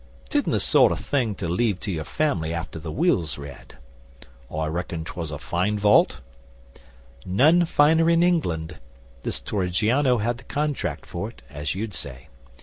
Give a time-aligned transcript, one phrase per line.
[0.29, 3.77] 'Tidn't the sort of thing to leave to your family after the will's read.
[4.49, 6.21] I reckon 'twas a fine vault?'
[7.23, 8.79] 'None finer in England.
[9.21, 12.29] This Torrigiano had the contract for it, as you'd say.